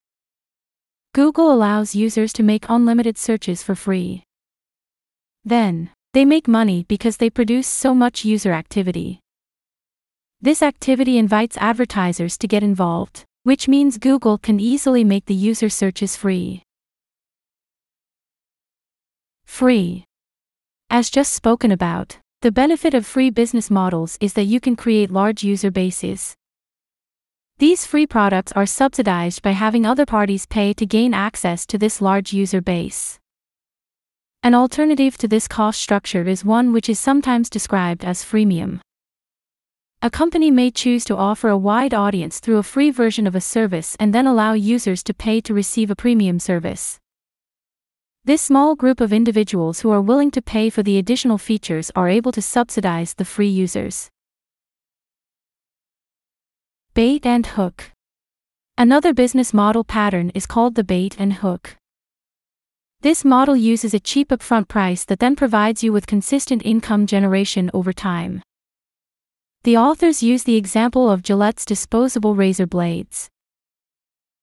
Google 1.14 1.50
allows 1.50 1.94
users 1.94 2.34
to 2.34 2.42
make 2.42 2.66
unlimited 2.68 3.16
searches 3.16 3.62
for 3.62 3.74
free. 3.74 4.22
Then, 5.42 5.88
they 6.12 6.26
make 6.26 6.48
money 6.48 6.84
because 6.86 7.16
they 7.16 7.30
produce 7.30 7.66
so 7.66 7.94
much 7.94 8.26
user 8.26 8.52
activity. 8.52 9.20
This 10.44 10.60
activity 10.60 11.16
invites 11.16 11.56
advertisers 11.56 12.36
to 12.36 12.46
get 12.46 12.62
involved, 12.62 13.24
which 13.44 13.66
means 13.66 13.96
Google 13.96 14.36
can 14.36 14.60
easily 14.60 15.02
make 15.02 15.24
the 15.24 15.34
user 15.34 15.70
searches 15.70 16.16
free. 16.18 16.62
Free. 19.46 20.04
As 20.90 21.08
just 21.08 21.32
spoken 21.32 21.72
about, 21.72 22.18
the 22.42 22.52
benefit 22.52 22.92
of 22.92 23.06
free 23.06 23.30
business 23.30 23.70
models 23.70 24.18
is 24.20 24.34
that 24.34 24.44
you 24.44 24.60
can 24.60 24.76
create 24.76 25.10
large 25.10 25.42
user 25.42 25.70
bases. 25.70 26.34
These 27.56 27.86
free 27.86 28.06
products 28.06 28.52
are 28.52 28.66
subsidized 28.66 29.40
by 29.40 29.52
having 29.52 29.86
other 29.86 30.04
parties 30.04 30.44
pay 30.44 30.74
to 30.74 30.84
gain 30.84 31.14
access 31.14 31.64
to 31.64 31.78
this 31.78 32.02
large 32.02 32.34
user 32.34 32.60
base. 32.60 33.18
An 34.42 34.54
alternative 34.54 35.16
to 35.16 35.26
this 35.26 35.48
cost 35.48 35.80
structure 35.80 36.28
is 36.28 36.44
one 36.44 36.74
which 36.74 36.90
is 36.90 36.98
sometimes 36.98 37.48
described 37.48 38.04
as 38.04 38.22
freemium. 38.22 38.80
A 40.04 40.10
company 40.10 40.50
may 40.50 40.70
choose 40.70 41.02
to 41.06 41.16
offer 41.16 41.48
a 41.48 41.56
wide 41.56 41.94
audience 41.94 42.38
through 42.38 42.58
a 42.58 42.62
free 42.62 42.90
version 42.90 43.26
of 43.26 43.34
a 43.34 43.40
service 43.40 43.96
and 43.98 44.12
then 44.12 44.26
allow 44.26 44.52
users 44.52 45.02
to 45.04 45.14
pay 45.14 45.40
to 45.40 45.54
receive 45.54 45.90
a 45.90 45.96
premium 45.96 46.38
service. 46.38 47.00
This 48.22 48.42
small 48.42 48.74
group 48.74 49.00
of 49.00 49.14
individuals 49.14 49.80
who 49.80 49.90
are 49.90 50.02
willing 50.02 50.30
to 50.32 50.42
pay 50.42 50.68
for 50.68 50.82
the 50.82 50.98
additional 50.98 51.38
features 51.38 51.90
are 51.96 52.10
able 52.10 52.32
to 52.32 52.42
subsidize 52.42 53.14
the 53.14 53.24
free 53.24 53.48
users. 53.48 54.10
Bait 56.92 57.24
and 57.24 57.46
hook. 57.46 57.92
Another 58.76 59.14
business 59.14 59.54
model 59.54 59.84
pattern 59.84 60.30
is 60.34 60.44
called 60.44 60.74
the 60.74 60.84
bait 60.84 61.16
and 61.18 61.32
hook. 61.32 61.76
This 63.00 63.24
model 63.24 63.56
uses 63.56 63.94
a 63.94 64.00
cheap 64.00 64.28
upfront 64.28 64.68
price 64.68 65.06
that 65.06 65.20
then 65.20 65.34
provides 65.34 65.82
you 65.82 65.94
with 65.94 66.06
consistent 66.06 66.60
income 66.62 67.06
generation 67.06 67.70
over 67.72 67.94
time. 67.94 68.42
The 69.64 69.78
authors 69.78 70.22
use 70.22 70.42
the 70.42 70.56
example 70.56 71.10
of 71.10 71.22
Gillette's 71.22 71.64
disposable 71.64 72.34
razor 72.34 72.66
blades. 72.66 73.30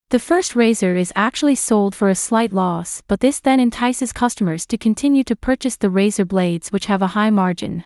The 0.10 0.18
first 0.18 0.56
razor 0.56 0.96
is 0.96 1.14
actually 1.16 1.54
sold 1.54 1.94
for 1.94 2.10
a 2.10 2.16
slight 2.16 2.52
loss, 2.52 3.04
but 3.08 3.20
this 3.20 3.40
then 3.40 3.60
entices 3.60 4.12
customers 4.14 4.66
to 4.66 4.80
continue 4.80 5.24
to 5.26 5.36
purchase 5.36 5.78
the 5.78 5.92
razor 5.92 6.26
blades 6.26 6.72
which 6.72 6.88
have 6.88 7.04
a 7.04 7.14
high 7.14 7.30
margin. 7.30 7.84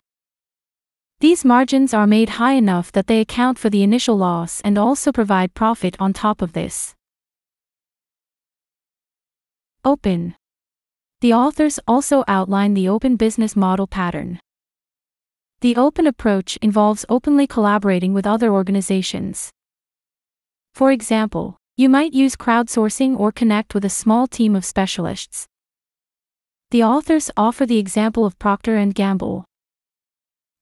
These 1.20 1.44
margins 1.44 1.92
are 1.92 2.06
made 2.06 2.40
high 2.40 2.54
enough 2.54 2.90
that 2.92 3.06
they 3.06 3.20
account 3.20 3.58
for 3.58 3.68
the 3.68 3.82
initial 3.82 4.16
loss 4.16 4.62
and 4.62 4.78
also 4.78 5.12
provide 5.12 5.52
profit 5.52 5.94
on 6.00 6.14
top 6.14 6.40
of 6.40 6.54
this. 6.54 6.94
Open. 9.84 10.36
The 11.20 11.34
authors 11.34 11.78
also 11.86 12.24
outline 12.26 12.72
the 12.72 12.88
open 12.88 13.16
business 13.16 13.54
model 13.54 13.86
pattern. 13.86 14.40
The 15.60 15.76
open 15.76 16.06
approach 16.06 16.58
involves 16.62 17.06
openly 17.08 17.46
collaborating 17.46 18.12
with 18.12 18.26
other 18.26 18.52
organizations. 18.52 19.50
For 20.74 20.92
example, 20.92 21.56
you 21.76 21.88
might 21.88 22.12
use 22.12 22.36
crowdsourcing 22.36 23.18
or 23.18 23.32
connect 23.32 23.74
with 23.74 23.84
a 23.84 23.90
small 23.90 24.26
team 24.26 24.54
of 24.54 24.64
specialists. 24.64 25.46
The 26.70 26.82
authors 26.82 27.30
offer 27.36 27.64
the 27.64 27.78
example 27.78 28.26
of 28.26 28.38
Procter 28.38 28.84
& 28.86 28.92
Gamble. 28.92 29.44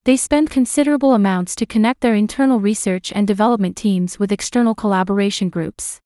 They 0.05 0.17
spend 0.17 0.51
considerable 0.51 1.15
amounts 1.15 1.55
to 1.57 1.67
connect 1.67 2.01
their 2.01 2.15
internal 2.15 2.61
research 2.61 3.13
and 3.13 3.27
development 3.27 3.77
teams 3.77 4.19
with 4.19 4.31
external 4.31 4.75
collaboration 4.75 5.49
groups. 5.49 6.01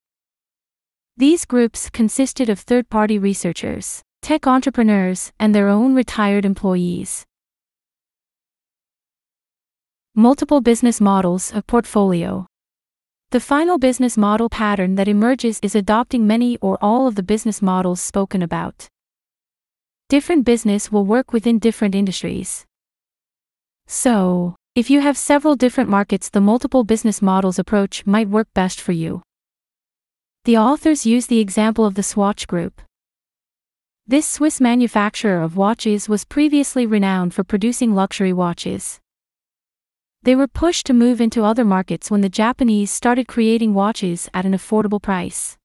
These 1.16 1.44
groups 1.44 1.90
consisted 1.90 2.48
of 2.48 2.60
third-party 2.60 3.18
researchers 3.18 4.02
tech 4.22 4.46
entrepreneurs, 4.46 5.32
and 5.38 5.54
their 5.54 5.68
own 5.68 5.94
retired 5.94 6.44
employees. 6.44 7.24
Multiple 10.18 10.60
business 10.60 11.00
models, 11.00 11.52
a 11.54 11.62
portfolio. 11.62 12.44
The 13.30 13.38
final 13.38 13.78
business 13.78 14.16
model 14.16 14.48
pattern 14.48 14.96
that 14.96 15.06
emerges 15.06 15.60
is 15.62 15.76
adopting 15.76 16.26
many 16.26 16.56
or 16.56 16.76
all 16.82 17.06
of 17.06 17.14
the 17.14 17.22
business 17.22 17.62
models 17.62 18.00
spoken 18.00 18.42
about. 18.42 18.88
Different 20.08 20.44
business 20.44 20.90
will 20.90 21.04
work 21.04 21.32
within 21.32 21.60
different 21.60 21.94
industries. 21.94 22.64
So, 23.86 24.56
if 24.74 24.90
you 24.90 25.02
have 25.02 25.16
several 25.16 25.54
different 25.54 25.88
markets, 25.88 26.30
the 26.30 26.40
multiple 26.40 26.82
business 26.82 27.22
models 27.22 27.60
approach 27.60 28.04
might 28.04 28.28
work 28.28 28.48
best 28.54 28.80
for 28.80 28.90
you. 28.90 29.22
The 30.46 30.58
authors 30.58 31.06
use 31.06 31.28
the 31.28 31.38
example 31.38 31.86
of 31.86 31.94
the 31.94 32.02
Swatch 32.02 32.48
Group. 32.48 32.82
This 34.04 34.26
Swiss 34.26 34.60
manufacturer 34.60 35.40
of 35.42 35.56
watches 35.56 36.08
was 36.08 36.24
previously 36.24 36.86
renowned 36.86 37.34
for 37.34 37.44
producing 37.44 37.94
luxury 37.94 38.32
watches. 38.32 38.98
They 40.28 40.36
were 40.36 40.46
pushed 40.46 40.84
to 40.88 40.92
move 40.92 41.22
into 41.22 41.42
other 41.42 41.64
markets 41.64 42.10
when 42.10 42.20
the 42.20 42.28
Japanese 42.28 42.90
started 42.90 43.26
creating 43.26 43.72
watches 43.72 44.28
at 44.34 44.44
an 44.44 44.52
affordable 44.52 45.00
price. 45.00 45.56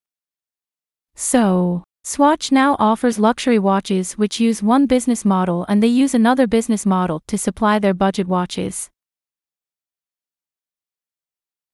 So, 1.15 1.83
Swatch 2.05 2.49
now 2.49 2.77
offers 2.79 3.19
luxury 3.19 3.59
watches 3.59 4.13
which 4.13 4.39
use 4.39 4.63
one 4.63 4.85
business 4.85 5.25
model 5.25 5.65
and 5.67 5.83
they 5.83 5.87
use 5.87 6.13
another 6.15 6.47
business 6.47 6.85
model 6.85 7.21
to 7.27 7.37
supply 7.37 7.77
their 7.77 7.93
budget 7.93 8.25
watches. 8.25 8.89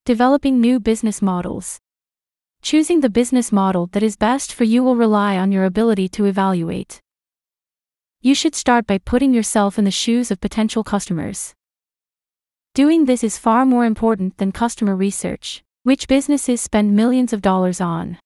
Developing 0.03 0.60
new 0.60 0.79
business 0.79 1.22
models. 1.22 1.77
Choosing 2.63 3.01
the 3.01 3.10
business 3.12 3.51
model 3.51 3.86
that 3.91 4.01
is 4.01 4.15
best 4.15 4.51
for 4.51 4.63
you 4.63 4.81
will 4.81 4.96
rely 4.96 5.38
on 5.38 5.51
your 5.51 5.65
ability 5.65 6.10
to 6.10 6.25
evaluate. 6.25 7.01
You 8.24 8.34
should 8.34 8.55
start 8.55 8.88
by 8.88 8.98
putting 8.98 9.31
yourself 9.31 9.77
in 9.77 9.86
the 9.86 9.91
shoes 9.91 10.31
of 10.31 10.41
potential 10.41 10.84
customers. 10.84 11.53
Doing 12.75 13.05
this 13.05 13.23
is 13.23 13.38
far 13.38 13.65
more 13.65 13.83
important 13.83 14.38
than 14.38 14.51
customer 14.51 14.95
research, 14.95 15.63
which 15.83 16.07
businesses 16.07 16.61
spend 16.61 16.95
millions 16.95 17.33
of 17.33 17.41
dollars 17.41 17.81
on. 17.81 18.19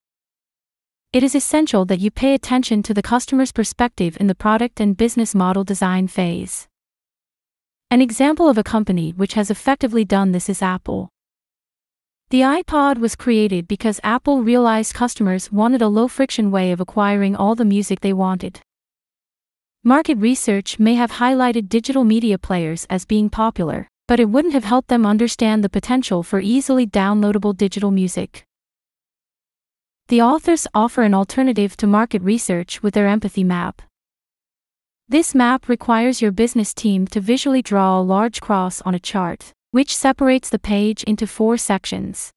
It 1.13 1.23
is 1.23 1.33
essential 1.33 1.85
that 1.85 2.01
you 2.01 2.12
pay 2.12 2.33
attention 2.33 2.83
to 2.83 2.93
the 2.93 3.01
customer's 3.01 3.53
perspective 3.53 4.17
in 4.19 4.27
the 4.27 4.35
product 4.35 4.81
and 4.81 4.97
business 4.97 5.33
model 5.33 5.63
design 5.63 6.07
phase. 6.07 6.67
An 7.89 8.01
example 8.01 8.50
of 8.50 8.57
a 8.57 8.63
company 8.63 9.12
which 9.12 9.35
has 9.35 9.50
effectively 9.50 10.03
done 10.03 10.33
this 10.33 10.50
is 10.50 10.62
Apple. 10.62 11.09
The 12.29 12.41
iPod 12.41 12.97
was 12.97 13.15
created 13.15 13.67
because 13.67 14.01
Apple 14.03 14.43
realized 14.43 14.93
customers 14.93 15.51
wanted 15.51 15.81
a 15.81 15.88
low 15.88 16.07
friction 16.07 16.51
way 16.51 16.71
of 16.71 16.81
acquiring 16.81 17.35
all 17.35 17.55
the 17.55 17.63
music 17.63 18.01
they 18.01 18.13
wanted. 18.13 18.59
Market 19.83 20.17
research 20.17 20.79
may 20.79 20.95
have 20.95 21.13
highlighted 21.13 21.69
digital 21.69 22.03
media 22.03 22.38
players 22.38 22.85
as 22.89 23.05
being 23.05 23.29
popular, 23.29 23.88
but 24.07 24.19
it 24.19 24.29
wouldn't 24.29 24.53
have 24.53 24.63
helped 24.63 24.89
them 24.89 25.05
understand 25.05 25.63
the 25.63 25.69
potential 25.69 26.24
for 26.24 26.39
easily 26.39 26.86
downloadable 26.86 27.55
digital 27.55 27.91
music. 27.91 28.45
The 30.07 30.22
authors 30.22 30.67
offer 30.74 31.03
an 31.03 31.13
alternative 31.13 31.77
to 31.77 31.88
market 31.88 32.22
research 32.22 32.83
with 32.83 32.93
their 32.93 33.07
empathy 33.07 33.43
map. 33.43 33.81
This 35.07 35.33
map 35.33 35.69
requires 35.69 36.22
your 36.22 36.31
business 36.31 36.74
team 36.74 37.07
to 37.07 37.22
visually 37.22 37.62
draw 37.62 38.00
a 38.00 38.01
large 38.01 38.41
cross 38.41 38.81
on 38.81 38.95
a 38.95 39.00
chart 39.00 39.53
which 39.74 39.98
separates 39.98 40.51
the 40.51 40.60
page 40.60 41.01
into 41.03 41.25
four 41.25 41.57
sections. 41.57 42.31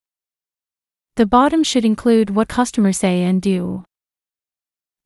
The 1.16 1.26
bottom 1.26 1.62
should 1.62 1.85
include 1.85 2.30
what 2.30 2.49
customers 2.49 2.96
say 2.96 3.25
and 3.25 3.42
do. 3.42 3.85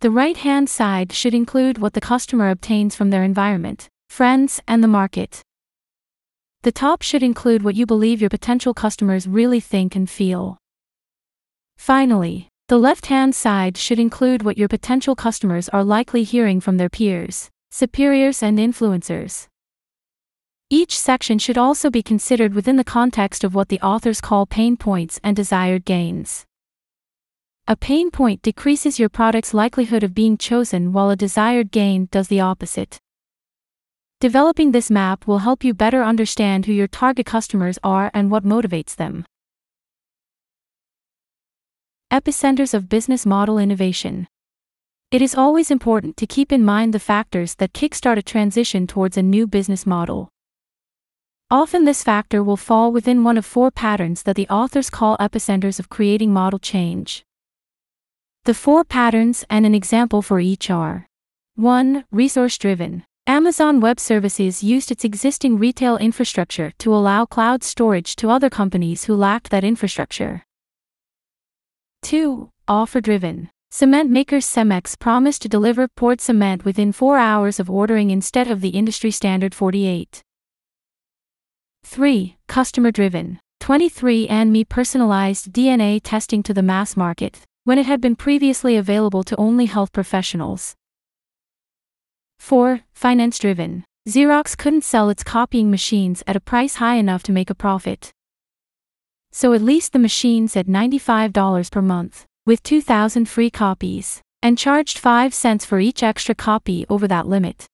The 0.01 0.13
right 0.13 0.37
hand 0.37 0.71
side 0.71 1.13
should 1.13 1.35
include 1.35 1.79
what 1.79 1.95
the 1.95 2.01
customer 2.01 2.51
obtains 2.51 2.95
from 2.95 3.11
their 3.11 3.25
environment, 3.25 3.89
friends, 4.09 4.61
and 4.69 4.81
the 4.81 4.87
market. 4.87 5.43
The 6.63 6.73
top 6.73 7.01
should 7.01 7.23
include 7.23 7.63
what 7.63 7.75
you 7.75 7.87
believe 7.87 8.21
your 8.21 8.29
potential 8.29 8.75
customers 8.75 9.27
really 9.27 9.61
think 9.61 9.97
and 9.97 10.09
feel. 10.09 10.59
Finally, 11.79 12.49
the 12.69 12.77
left 12.79 13.07
hand 13.07 13.35
side 13.35 13.79
should 13.79 13.99
include 13.99 14.43
what 14.43 14.59
your 14.59 14.69
potential 14.69 15.17
customers 15.17 15.71
are 15.71 15.83
likely 15.83 16.23
hearing 16.23 16.61
from 16.61 16.77
their 16.77 16.91
peers, 16.91 17.49
superiors, 17.71 18.43
and 18.43 18.59
influencers. 18.59 19.47
Each 20.69 20.99
section 20.99 21.39
should 21.39 21.57
also 21.57 21.89
be 21.89 22.03
considered 22.03 22.53
within 22.53 22.77
the 22.77 22.85
context 22.85 23.43
of 23.43 23.55
what 23.55 23.71
the 23.71 23.81
authors 23.81 24.21
call 24.21 24.45
pain 24.45 24.77
points 24.77 25.19
and 25.25 25.35
desired 25.35 25.87
gains. 25.87 26.45
A 27.67 27.75
pain 27.75 28.11
point 28.11 28.43
decreases 28.43 28.99
your 28.99 29.09
product's 29.09 29.55
likelihood 29.55 30.03
of 30.03 30.15
being 30.15 30.37
chosen 30.37 30.93
while 30.93 31.09
a 31.09 31.17
desired 31.17 31.71
gain 31.71 32.09
does 32.11 32.29
the 32.29 32.41
opposite. 32.41 32.99
Developing 34.21 34.73
this 34.73 34.91
map 34.91 35.27
will 35.27 35.39
help 35.39 35.65
you 35.65 35.73
better 35.73 36.03
understand 36.03 36.67
who 36.67 36.75
your 36.75 36.87
target 36.87 37.25
customers 37.25 37.79
are 37.83 38.11
and 38.13 38.31
what 38.31 38.45
motivates 38.45 38.95
them. 38.95 39.25
Epicenters 42.13 42.75
of 42.75 42.91
Business 42.91 43.25
Model 43.25 43.57
Innovation 43.57 44.29
It 45.11 45.23
is 45.23 45.35
always 45.35 45.71
important 45.71 46.19
to 46.19 46.27
keep 46.27 46.53
in 46.53 46.63
mind 46.63 46.93
the 46.93 46.99
factors 46.99 47.55
that 47.55 47.73
kickstart 47.73 48.19
a 48.19 48.23
transition 48.23 48.87
towards 48.87 49.17
a 49.17 49.23
new 49.23 49.47
business 49.47 49.87
model. 49.87 50.29
Often 51.51 51.87
this 51.87 52.05
factor 52.05 52.45
will 52.45 52.59
fall 52.59 52.93
within 52.93 53.25
one 53.25 53.39
of 53.39 53.47
four 53.47 53.71
patterns 53.71 54.25
that 54.25 54.37
the 54.37 54.49
authors 54.49 54.91
call 54.91 55.17
epicenters 55.17 55.79
of 55.79 55.89
creating 55.89 56.31
model 56.31 56.59
change. 56.59 57.25
The 58.45 58.53
four 58.53 58.85
patterns 58.85 59.47
and 59.49 59.65
an 59.65 59.75
example 59.75 60.21
for 60.21 60.41
each 60.41 60.69
are 60.69 61.07
1. 61.55 62.05
Resource 62.13 62.59
driven. 62.59 63.05
Amazon 63.27 63.81
Web 63.81 64.01
Services 64.01 64.63
used 64.63 64.91
its 64.91 65.05
existing 65.05 65.59
retail 65.59 65.97
infrastructure 65.97 66.73
to 66.79 66.95
allow 66.95 67.25
cloud 67.25 67.63
storage 67.63 68.17
to 68.17 68.31
other 68.31 68.51
companies 68.51 69.05
who 69.05 69.15
lacked 69.15 69.51
that 69.51 69.63
infrastructure. 69.63 70.43
2. 72.03 72.51
Offer 72.67 73.01
driven. 73.01 73.51
Cement 73.71 74.11
maker 74.11 74.39
Cemex 74.39 74.99
promised 74.99 75.43
to 75.43 75.49
deliver 75.49 75.87
poured 75.87 76.21
cement 76.21 76.65
within 76.65 76.93
4 76.93 77.19
hours 77.19 77.61
of 77.61 77.71
ordering 77.71 78.11
instead 78.11 78.51
of 78.51 78.61
the 78.63 78.71
industry 78.71 79.11
standard 79.11 79.55
48. 79.55 80.23
3. 81.85 82.37
Customer 82.49 82.91
driven. 82.91 83.39
23andMe 83.61 84.69
personalized 84.69 85.53
DNA 85.53 86.01
testing 86.03 86.43
to 86.43 86.55
the 86.55 86.63
mass 86.63 86.97
market, 86.97 87.43
when 87.65 87.79
it 87.79 87.87
had 87.87 88.01
been 88.01 88.17
previously 88.17 88.77
available 88.77 89.23
to 89.23 89.37
only 89.37 89.67
health 89.67 89.93
professionals. 89.93 90.75
4. 92.41 92.81
Finance 92.95 93.39
driven. 93.39 93.85
Xerox 94.09 94.57
couldn't 94.57 94.83
sell 94.83 95.11
its 95.11 95.23
copying 95.23 95.71
machines 95.71 96.23
at 96.27 96.35
a 96.35 96.41
price 96.41 96.77
high 96.77 96.97
enough 96.97 97.23
to 97.25 97.33
make 97.33 97.51
a 97.51 97.55
profit. 97.55 98.11
So 99.31 99.53
it 99.53 99.63
leased 99.63 99.93
the 99.93 99.99
machines 100.01 100.57
at 100.57 100.67
$95 100.67 101.71
per 101.71 101.83
month, 101.83 102.25
with 102.47 102.63
2,000 102.63 103.29
free 103.29 103.51
copies, 103.51 104.21
and 104.43 104.59
charged 104.59 104.99
5 104.99 105.33
cents 105.33 105.65
for 105.65 105.79
each 105.79 106.03
extra 106.03 106.35
copy 106.35 106.87
over 106.89 107.07
that 107.07 107.29
limit. 107.29 107.67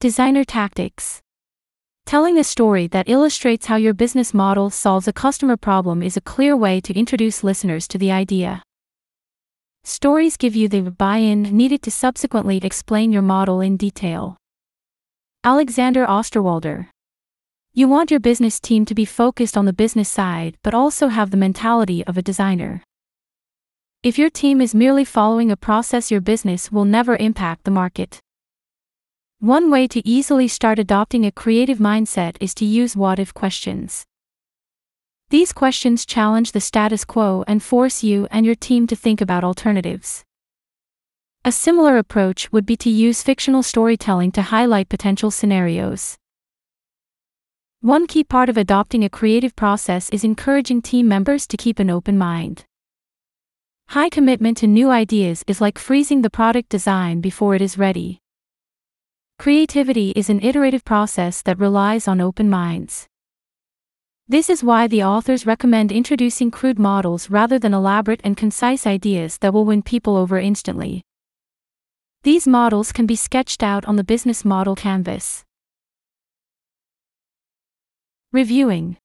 Designer 0.00 0.44
Tactics 0.44 1.20
Telling 2.06 2.38
a 2.38 2.44
story 2.44 2.86
that 2.88 3.08
illustrates 3.08 3.66
how 3.66 3.76
your 3.76 3.94
business 3.94 4.32
model 4.32 4.70
solves 4.70 5.08
a 5.08 5.12
customer 5.12 5.56
problem 5.56 6.02
is 6.02 6.16
a 6.16 6.20
clear 6.20 6.56
way 6.56 6.80
to 6.82 6.94
introduce 6.94 7.42
listeners 7.42 7.88
to 7.88 7.98
the 7.98 8.12
idea. 8.12 8.62
Stories 9.88 10.36
give 10.36 10.54
you 10.54 10.68
the 10.68 10.82
buy 10.82 11.16
in 11.16 11.44
needed 11.44 11.80
to 11.80 11.90
subsequently 11.90 12.58
explain 12.58 13.10
your 13.10 13.22
model 13.22 13.62
in 13.62 13.78
detail. 13.78 14.36
Alexander 15.42 16.04
Osterwalder. 16.04 16.88
You 17.72 17.88
want 17.88 18.10
your 18.10 18.20
business 18.20 18.60
team 18.60 18.84
to 18.84 18.94
be 18.94 19.06
focused 19.06 19.56
on 19.56 19.64
the 19.64 19.72
business 19.72 20.10
side 20.10 20.58
but 20.62 20.74
also 20.74 21.08
have 21.08 21.30
the 21.30 21.38
mentality 21.38 22.04
of 22.04 22.18
a 22.18 22.22
designer. 22.22 22.82
If 24.02 24.18
your 24.18 24.28
team 24.28 24.60
is 24.60 24.74
merely 24.74 25.06
following 25.06 25.50
a 25.50 25.56
process, 25.56 26.10
your 26.10 26.20
business 26.20 26.70
will 26.70 26.84
never 26.84 27.16
impact 27.16 27.64
the 27.64 27.70
market. 27.70 28.20
One 29.40 29.70
way 29.70 29.88
to 29.88 30.06
easily 30.06 30.48
start 30.48 30.78
adopting 30.78 31.24
a 31.24 31.32
creative 31.32 31.78
mindset 31.78 32.36
is 32.40 32.52
to 32.56 32.66
use 32.66 32.94
what 32.94 33.18
if 33.18 33.32
questions. 33.32 34.04
These 35.30 35.52
questions 35.52 36.06
challenge 36.06 36.52
the 36.52 36.60
status 36.60 37.04
quo 37.04 37.44
and 37.46 37.62
force 37.62 38.02
you 38.02 38.26
and 38.30 38.46
your 38.46 38.54
team 38.54 38.86
to 38.86 38.96
think 38.96 39.20
about 39.20 39.44
alternatives. 39.44 40.24
A 41.44 41.52
similar 41.52 41.98
approach 41.98 42.50
would 42.50 42.64
be 42.64 42.78
to 42.78 42.88
use 42.88 43.22
fictional 43.22 43.62
storytelling 43.62 44.32
to 44.32 44.42
highlight 44.42 44.88
potential 44.88 45.30
scenarios. 45.30 46.16
One 47.82 48.06
key 48.06 48.24
part 48.24 48.48
of 48.48 48.56
adopting 48.56 49.04
a 49.04 49.10
creative 49.10 49.54
process 49.54 50.08
is 50.08 50.24
encouraging 50.24 50.80
team 50.80 51.06
members 51.08 51.46
to 51.48 51.58
keep 51.58 51.78
an 51.78 51.90
open 51.90 52.16
mind. 52.16 52.64
High 53.88 54.08
commitment 54.08 54.56
to 54.58 54.66
new 54.66 54.90
ideas 54.90 55.44
is 55.46 55.60
like 55.60 55.78
freezing 55.78 56.22
the 56.22 56.30
product 56.30 56.70
design 56.70 57.20
before 57.20 57.54
it 57.54 57.60
is 57.60 57.76
ready. 57.76 58.18
Creativity 59.38 60.14
is 60.16 60.30
an 60.30 60.40
iterative 60.42 60.86
process 60.86 61.42
that 61.42 61.58
relies 61.58 62.08
on 62.08 62.18
open 62.18 62.48
minds. 62.48 63.06
This 64.30 64.50
is 64.50 64.62
why 64.62 64.86
the 64.88 65.02
authors 65.02 65.46
recommend 65.46 65.90
introducing 65.90 66.50
crude 66.50 66.78
models 66.78 67.30
rather 67.30 67.58
than 67.58 67.72
elaborate 67.72 68.20
and 68.22 68.36
concise 68.36 68.86
ideas 68.86 69.38
that 69.38 69.54
will 69.54 69.64
win 69.64 69.82
people 69.82 70.18
over 70.18 70.38
instantly. 70.38 71.00
These 72.24 72.46
models 72.46 72.92
can 72.92 73.06
be 73.06 73.16
sketched 73.16 73.62
out 73.62 73.86
on 73.86 73.96
the 73.96 74.04
business 74.04 74.44
model 74.44 74.76
canvas. 74.76 75.44
Reviewing. 78.30 78.98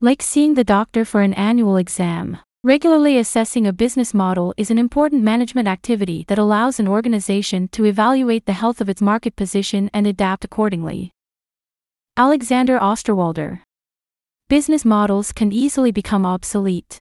Like 0.00 0.22
seeing 0.22 0.54
the 0.54 0.62
doctor 0.62 1.04
for 1.04 1.22
an 1.22 1.34
annual 1.34 1.76
exam, 1.76 2.38
regularly 2.62 3.18
assessing 3.18 3.66
a 3.66 3.72
business 3.72 4.14
model 4.14 4.54
is 4.56 4.70
an 4.70 4.78
important 4.78 5.24
management 5.24 5.66
activity 5.66 6.24
that 6.28 6.38
allows 6.38 6.78
an 6.78 6.86
organization 6.86 7.66
to 7.72 7.84
evaluate 7.84 8.46
the 8.46 8.52
health 8.52 8.80
of 8.80 8.88
its 8.88 9.02
market 9.02 9.34
position 9.34 9.90
and 9.92 10.06
adapt 10.06 10.44
accordingly. 10.44 11.10
Alexander 12.16 12.78
Osterwalder 12.78 13.65
business 14.48 14.84
models 14.84 15.32
can 15.32 15.50
easily 15.50 15.90
become 15.90 16.24
obsolete. 16.24 17.00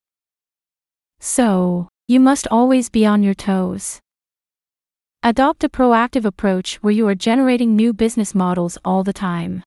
So, 1.19 1.89
you 2.07 2.19
must 2.19 2.47
always 2.49 2.89
be 2.89 3.05
on 3.05 3.21
your 3.21 3.35
toes. 3.35 3.99
Adopt 5.21 5.63
a 5.63 5.69
proactive 5.69 6.25
approach 6.25 6.77
where 6.77 6.91
you 6.91 7.07
are 7.07 7.13
generating 7.13 7.75
new 7.75 7.93
business 7.93 8.33
models 8.33 8.79
all 8.83 9.03
the 9.03 9.13
time. 9.13 9.61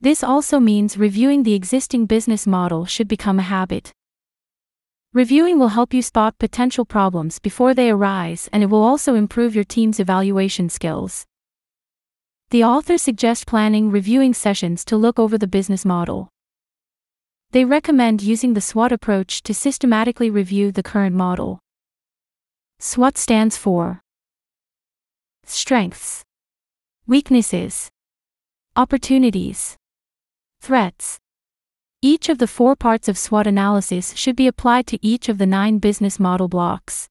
This 0.00 0.22
also 0.22 0.60
means 0.60 0.96
reviewing 0.96 1.42
the 1.42 1.54
existing 1.54 2.06
business 2.06 2.46
model 2.46 2.86
should 2.86 3.08
become 3.08 3.40
a 3.40 3.50
habit. 3.56 3.90
Reviewing 5.12 5.58
will 5.58 5.68
help 5.68 5.92
you 5.92 6.00
spot 6.00 6.38
potential 6.38 6.84
problems 6.84 7.40
before 7.40 7.74
they 7.74 7.90
arise 7.90 8.48
and 8.52 8.62
it 8.62 8.66
will 8.66 8.84
also 8.84 9.16
improve 9.16 9.56
your 9.56 9.64
team's 9.64 9.98
evaluation 9.98 10.68
skills. 10.68 11.24
The 12.50 12.62
author 12.62 12.98
suggests 12.98 13.44
planning 13.44 13.90
reviewing 13.90 14.32
sessions 14.32 14.84
to 14.84 14.96
look 14.96 15.18
over 15.18 15.36
the 15.36 15.48
business 15.48 15.84
model. 15.84 16.28
They 17.52 17.66
recommend 17.66 18.22
using 18.22 18.54
the 18.54 18.62
SWOT 18.62 18.92
approach 18.92 19.42
to 19.42 19.52
systematically 19.52 20.30
review 20.30 20.72
the 20.72 20.82
current 20.82 21.14
model. 21.14 21.58
SWOT 22.78 23.18
stands 23.18 23.58
for 23.58 24.00
Strengths, 25.44 26.22
Weaknesses, 27.06 27.90
Opportunities, 28.74 29.76
Threats. 30.62 31.18
Each 32.00 32.30
of 32.30 32.38
the 32.38 32.46
four 32.46 32.74
parts 32.74 33.06
of 33.06 33.18
SWOT 33.18 33.46
analysis 33.46 34.16
should 34.16 34.34
be 34.34 34.46
applied 34.46 34.86
to 34.86 34.98
each 35.06 35.28
of 35.28 35.36
the 35.36 35.46
nine 35.46 35.76
business 35.76 36.18
model 36.18 36.48
blocks. 36.48 37.06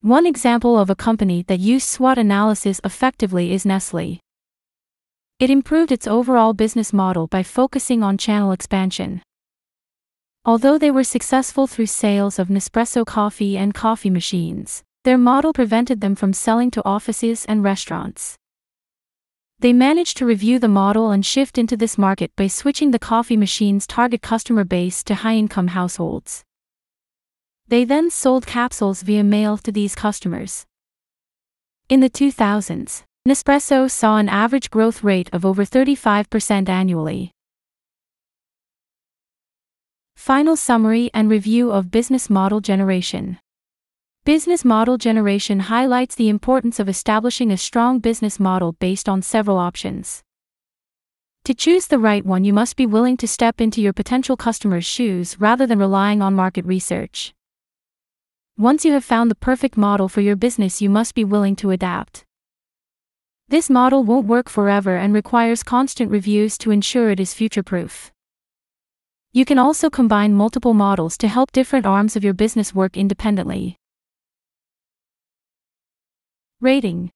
One 0.00 0.26
example 0.26 0.76
of 0.76 0.90
a 0.90 0.96
company 0.96 1.44
that 1.46 1.60
used 1.60 1.86
SWOT 1.86 2.18
analysis 2.18 2.80
effectively 2.82 3.52
is 3.52 3.64
Nestle. 3.64 4.21
It 5.42 5.50
improved 5.50 5.90
its 5.90 6.06
overall 6.06 6.54
business 6.54 6.92
model 6.92 7.26
by 7.26 7.42
focusing 7.42 8.04
on 8.04 8.16
channel 8.16 8.52
expansion. 8.52 9.22
Although 10.44 10.78
they 10.78 10.92
were 10.92 11.02
successful 11.02 11.66
through 11.66 11.86
sales 11.86 12.38
of 12.38 12.46
Nespresso 12.46 13.04
coffee 13.04 13.58
and 13.58 13.74
coffee 13.74 14.08
machines, 14.08 14.84
their 15.02 15.18
model 15.18 15.52
prevented 15.52 16.00
them 16.00 16.14
from 16.14 16.32
selling 16.32 16.70
to 16.70 16.84
offices 16.84 17.44
and 17.46 17.64
restaurants. 17.64 18.36
They 19.58 19.72
managed 19.72 20.16
to 20.18 20.26
review 20.26 20.60
the 20.60 20.68
model 20.68 21.10
and 21.10 21.26
shift 21.26 21.58
into 21.58 21.76
this 21.76 21.98
market 21.98 22.30
by 22.36 22.46
switching 22.46 22.92
the 22.92 23.00
coffee 23.00 23.36
machine's 23.36 23.84
target 23.84 24.22
customer 24.22 24.62
base 24.62 25.02
to 25.02 25.16
high 25.16 25.34
income 25.34 25.74
households. 25.74 26.44
They 27.66 27.82
then 27.82 28.10
sold 28.10 28.46
capsules 28.46 29.02
via 29.02 29.24
mail 29.24 29.58
to 29.58 29.72
these 29.72 29.96
customers. 29.96 30.66
In 31.88 31.98
the 31.98 32.10
2000s, 32.10 33.02
Nespresso 33.26 33.88
saw 33.88 34.16
an 34.16 34.28
average 34.28 34.68
growth 34.68 35.04
rate 35.04 35.30
of 35.32 35.46
over 35.46 35.64
35% 35.64 36.68
annually. 36.68 37.30
Final 40.16 40.56
summary 40.56 41.08
and 41.14 41.30
review 41.30 41.70
of 41.70 41.92
business 41.92 42.28
model 42.28 42.60
generation. 42.60 43.38
Business 44.24 44.64
model 44.64 44.98
generation 44.98 45.60
highlights 45.60 46.16
the 46.16 46.28
importance 46.28 46.80
of 46.80 46.88
establishing 46.88 47.52
a 47.52 47.56
strong 47.56 48.00
business 48.00 48.40
model 48.40 48.72
based 48.72 49.08
on 49.08 49.22
several 49.22 49.56
options. 49.56 50.22
To 51.44 51.54
choose 51.54 51.86
the 51.86 52.00
right 52.00 52.26
one, 52.26 52.42
you 52.42 52.52
must 52.52 52.74
be 52.74 52.86
willing 52.86 53.16
to 53.18 53.28
step 53.28 53.60
into 53.60 53.80
your 53.80 53.92
potential 53.92 54.36
customer's 54.36 54.84
shoes 54.84 55.38
rather 55.38 55.64
than 55.64 55.78
relying 55.78 56.22
on 56.22 56.34
market 56.34 56.64
research. 56.64 57.34
Once 58.58 58.84
you 58.84 58.92
have 58.92 59.04
found 59.04 59.30
the 59.30 59.36
perfect 59.36 59.76
model 59.76 60.08
for 60.08 60.22
your 60.22 60.36
business, 60.36 60.82
you 60.82 60.90
must 60.90 61.14
be 61.14 61.24
willing 61.24 61.54
to 61.54 61.70
adapt. 61.70 62.24
This 63.52 63.68
model 63.68 64.02
won't 64.02 64.26
work 64.26 64.48
forever 64.48 64.96
and 64.96 65.12
requires 65.12 65.62
constant 65.62 66.10
reviews 66.10 66.56
to 66.56 66.70
ensure 66.70 67.10
it 67.10 67.20
is 67.20 67.34
future 67.34 67.62
proof. 67.62 68.10
You 69.34 69.44
can 69.44 69.58
also 69.58 69.90
combine 69.90 70.32
multiple 70.32 70.72
models 70.72 71.18
to 71.18 71.28
help 71.28 71.52
different 71.52 71.84
arms 71.84 72.16
of 72.16 72.24
your 72.24 72.32
business 72.32 72.74
work 72.74 72.96
independently. 72.96 73.76
Rating 76.62 77.10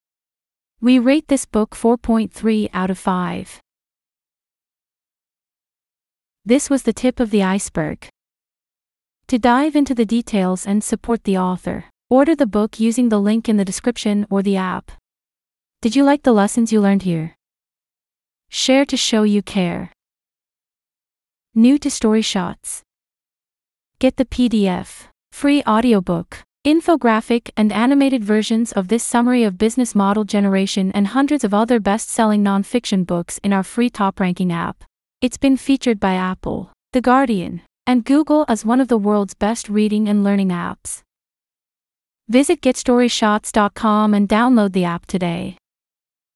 We 0.78 0.98
rate 0.98 1.28
this 1.28 1.46
book 1.46 1.70
4.3 1.70 2.68
out 2.74 2.90
of 2.90 2.98
5. 2.98 3.62
This 6.44 6.68
was 6.68 6.82
the 6.82 6.92
tip 6.92 7.18
of 7.18 7.30
the 7.30 7.42
iceberg. 7.42 8.08
To 9.28 9.38
dive 9.38 9.74
into 9.74 9.94
the 9.94 10.04
details 10.04 10.66
and 10.66 10.84
support 10.84 11.24
the 11.24 11.38
author, 11.38 11.86
order 12.10 12.36
the 12.36 12.44
book 12.44 12.78
using 12.78 13.08
the 13.08 13.22
link 13.22 13.48
in 13.48 13.56
the 13.56 13.64
description 13.64 14.26
or 14.28 14.42
the 14.42 14.58
app. 14.58 14.92
Did 15.82 15.94
you 15.94 16.04
like 16.04 16.22
the 16.22 16.32
lessons 16.32 16.72
you 16.72 16.80
learned 16.80 17.02
here? 17.02 17.36
Share 18.48 18.86
to 18.86 18.96
show 18.96 19.24
you 19.24 19.42
care. 19.42 19.92
New 21.54 21.78
to 21.78 21.90
StoryShots. 21.90 22.80
Get 23.98 24.16
the 24.16 24.24
PDF, 24.24 25.08
free 25.32 25.62
audiobook, 25.64 26.42
infographic, 26.66 27.50
and 27.58 27.72
animated 27.72 28.24
versions 28.24 28.72
of 28.72 28.88
this 28.88 29.04
summary 29.04 29.44
of 29.44 29.58
business 29.58 29.94
model 29.94 30.24
generation 30.24 30.90
and 30.92 31.08
hundreds 31.08 31.44
of 31.44 31.52
other 31.52 31.78
best 31.78 32.08
selling 32.08 32.42
nonfiction 32.42 33.06
books 33.06 33.38
in 33.44 33.52
our 33.52 33.62
free 33.62 33.90
top 33.90 34.18
ranking 34.18 34.50
app. 34.50 34.82
It's 35.20 35.38
been 35.38 35.58
featured 35.58 36.00
by 36.00 36.14
Apple, 36.14 36.72
The 36.94 37.02
Guardian, 37.02 37.60
and 37.86 38.04
Google 38.04 38.46
as 38.48 38.64
one 38.64 38.80
of 38.80 38.88
the 38.88 38.98
world's 38.98 39.34
best 39.34 39.68
reading 39.68 40.08
and 40.08 40.24
learning 40.24 40.48
apps. 40.48 41.02
Visit 42.28 42.62
GetStoryShots.com 42.62 44.14
and 44.14 44.26
download 44.26 44.72
the 44.72 44.84
app 44.84 45.04
today. 45.04 45.58